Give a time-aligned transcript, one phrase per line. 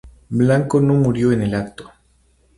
[0.29, 1.91] Blanco no murió en el acto.